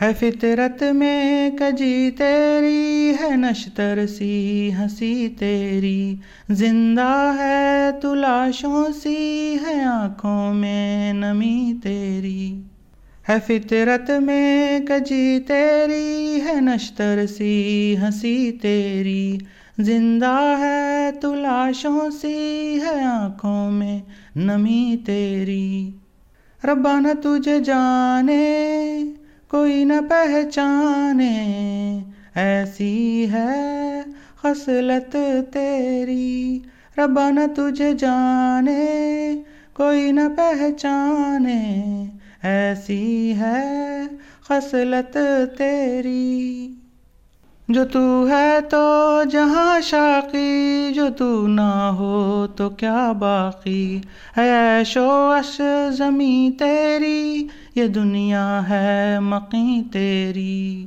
[0.00, 6.14] ہے فطرت میں کجی تیری ہے نشتر سی ہنسی تیری
[6.48, 12.62] زندہ ہے تلاشوں سی ہے آنکھوں میں نمی تیری
[13.28, 19.38] ہے فطرت میں کجی تیری ہے نشتر سی ہنسی تیری
[19.78, 23.98] زندہ ہے تلاشوں سی ہے آنکھوں میں
[24.36, 25.90] نمی تیری
[26.62, 28.40] ربانہ تجھے جانے
[29.50, 31.34] کوئی نہ پہچانے،
[32.34, 34.00] ایسی ہے
[34.42, 35.16] خصلت
[35.52, 36.58] تیری،
[36.98, 38.86] ربانہ تجھے جانے،
[39.74, 42.04] کوئی نہ پہچانے،
[42.42, 44.02] ایسی ہے
[44.48, 45.16] خصلت
[45.58, 46.74] تیری۔
[47.68, 54.00] جو تو ہے تو جہاں شاقی، جو تو نہ ہو تو کیا باقی؟
[54.36, 60.86] ہے شو اش زمیں تیری یہ دنیا ہے مقی تیری۔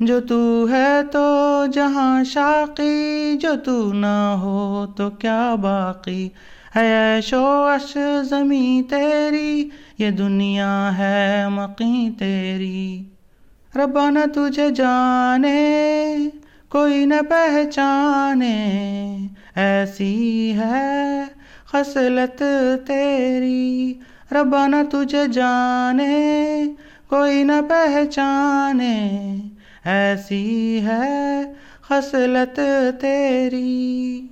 [0.00, 6.28] جو تو ہے تو جہاں شاقی، جو تو نہ ہو تو کیا باقی۔
[6.76, 13.04] ہے شو اش زمیں تیری، یہ دنیا ہے مقی تیری۔
[13.76, 16.16] ربانہ تجھے جانے،
[16.68, 18.68] کوئی نہ پہچانے۔
[19.54, 21.24] ایسی ہے
[21.66, 22.42] خصلت
[22.86, 23.94] تیری۔
[24.32, 26.64] ربانہ تجھے جانے،
[27.08, 29.18] کوئی نہ پہچانے۔
[29.84, 32.60] ایسی ہے خصلت
[33.00, 34.26] تیری۔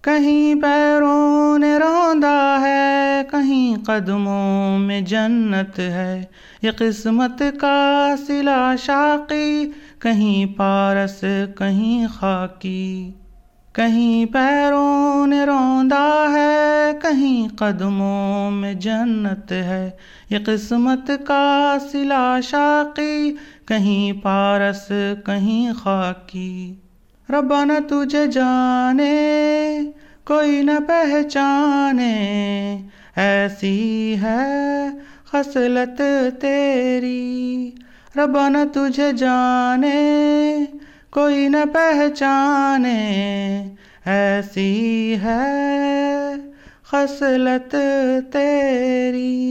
[0.00, 6.24] کہیں پیروں نے روندا ہے، کہیں قدموں میں جنت ہے۔
[6.62, 11.24] یہ قسمت کا سلا شاقی، کہیں پارس،
[11.58, 13.12] کہیں خاکی۔
[13.72, 15.65] کہیں پیروں نے روندا
[17.02, 19.90] کہیں قدموں میں جنت ہے،
[20.30, 24.92] یہ قسمت کا سلا شاقی، کہیں پارس،
[25.26, 26.74] کہیں خاکی۔
[27.30, 29.12] ربانہ تجھے جانے،
[30.24, 32.12] کوئی نہ پہچانے،
[33.16, 34.88] ایسی ہے
[35.32, 36.02] خصلت
[36.40, 37.70] تیری۔
[38.16, 39.94] ربانہ تجھے جانے،
[41.10, 42.96] کوئی نہ پہچانے،
[44.06, 46.25] ایسی ہے
[46.90, 47.72] خصلت
[48.32, 49.45] تیری